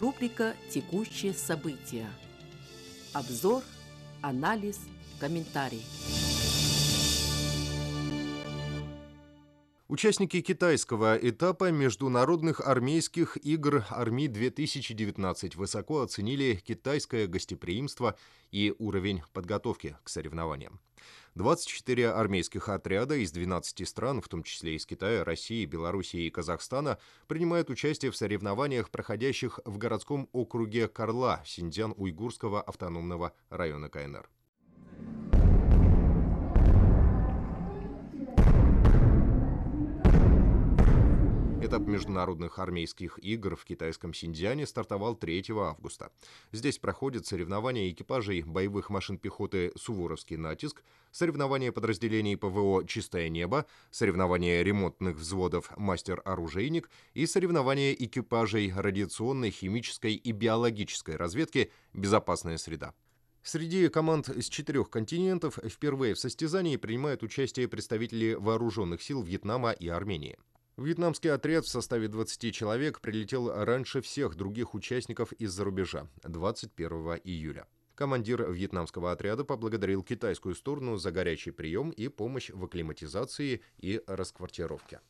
[0.00, 2.08] Рубрика «Текущие события».
[3.12, 3.62] Обзор,
[4.22, 4.78] анализ,
[5.18, 5.84] комментарий.
[9.90, 18.16] Участники китайского этапа международных армейских игр Арми-2019 высоко оценили китайское гостеприимство
[18.52, 20.78] и уровень подготовки к соревнованиям.
[21.34, 27.00] 24 армейских отряда из 12 стран, в том числе из Китая, России, Белоруссии и Казахстана,
[27.26, 34.30] принимают участие в соревнованиях, проходящих в городском округе Карла Синьцзян-Уйгурского автономного района КНР.
[41.70, 46.10] Этап международных армейских игр в китайском Синьцзяне стартовал 3 августа.
[46.50, 54.62] Здесь проходят соревнования экипажей боевых машин пехоты «Суворовский натиск», соревнования подразделений ПВО «Чистое небо», соревнования
[54.62, 62.94] ремонтных взводов «Мастер-оружейник» и соревнования экипажей радиационной, химической и биологической разведки «Безопасная среда».
[63.44, 69.86] Среди команд из четырех континентов впервые в состязании принимают участие представители вооруженных сил Вьетнама и
[69.86, 70.36] Армении.
[70.80, 77.66] Вьетнамский отряд в составе 20 человек прилетел раньше всех других участников из-за рубежа 21 июля.
[77.94, 85.00] Командир вьетнамского отряда поблагодарил китайскую сторону за горячий прием и помощь в акклиматизации и расквартировке.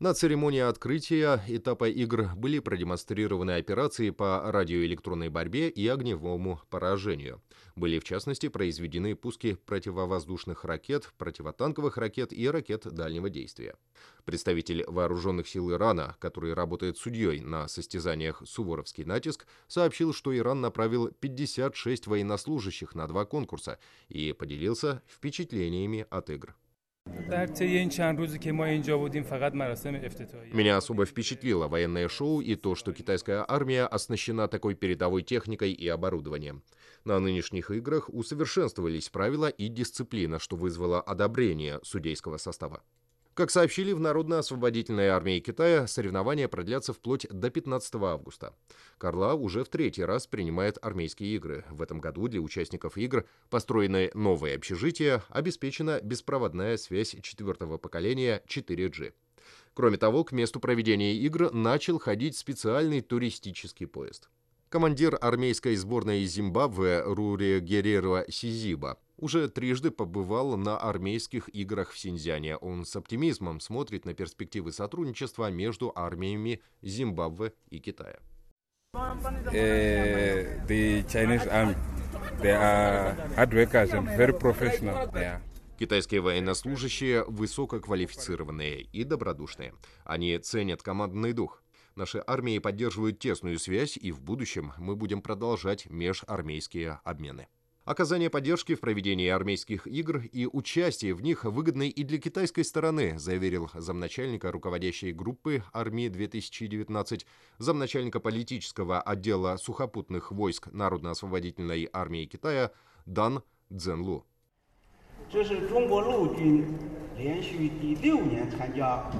[0.00, 7.42] На церемонии открытия этапа игр были продемонстрированы операции по радиоэлектронной борьбе и огневому поражению.
[7.76, 13.76] Были, в частности, произведены пуски противовоздушных ракет, противотанковых ракет и ракет дальнего действия.
[14.24, 21.08] Представитель вооруженных сил Ирана, который работает судьей на состязаниях «Суворовский натиск», сообщил, что Иран направил
[21.08, 26.56] 56 военнослужащих на два конкурса и поделился впечатлениями от игр.
[30.52, 35.88] Меня особо впечатлило военное шоу и то, что китайская армия оснащена такой передовой техникой и
[35.88, 36.62] оборудованием.
[37.04, 42.82] На нынешних играх усовершенствовались правила и дисциплина, что вызвало одобрение судейского состава.
[43.40, 48.52] Как сообщили в Народно-освободительной армии Китая, соревнования продлятся вплоть до 15 августа.
[48.98, 51.64] Карла уже в третий раз принимает армейские игры.
[51.70, 59.14] В этом году для участников игр построены новые общежития, обеспечена беспроводная связь четвертого поколения 4G.
[59.72, 64.28] Кроме того, к месту проведения игр начал ходить специальный туристический поезд.
[64.68, 72.56] Командир армейской сборной Зимбабве Рури Герреро Сизиба уже трижды побывал на армейских играх в Синьцзяне.
[72.56, 78.18] Он с оптимизмом смотрит на перспективы сотрудничества между армиями Зимбабве и Китая.
[78.92, 81.76] Uh, the Chinese army,
[82.42, 85.08] they are hard workers and very professional.
[85.14, 85.40] Yeah.
[85.78, 89.74] Китайские военнослужащие высококвалифицированные и добродушные.
[90.04, 91.62] Они ценят командный дух.
[91.94, 97.48] Наши армии поддерживают тесную связь, и в будущем мы будем продолжать межармейские обмены.
[97.89, 103.19] Оказание поддержки в проведении армейских игр и участие в них выгодны и для китайской стороны,
[103.19, 107.25] заверил замначальника руководящей группы армии-2019,
[107.59, 112.71] замначальника политического отдела сухопутных войск Народно-освободительной армии Китая
[113.05, 114.23] Дан Цзэнлу.
[115.29, 116.65] 这是中国陆军
[117.15, 119.11] 连续第六年参加，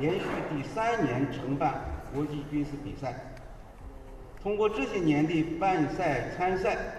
[0.00, 3.36] 连续第三年承办国际军事比赛。
[4.42, 6.96] 通过这些年的办赛参赛。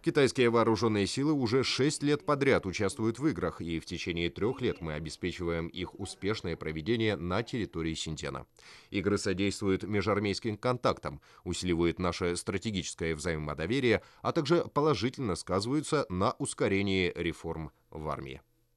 [0.00, 4.80] Китайские вооруженные силы уже шесть лет подряд участвуют в играх, и в течение трех лет
[4.80, 8.46] мы обеспечиваем их успешное проведение на территории Синьцзяна.
[8.90, 17.72] Игры содействуют межармейским контактам, усиливают наше стратегическое взаимодоверие, а также положительно сказываются на ускорении реформ
[17.90, 18.40] в армии.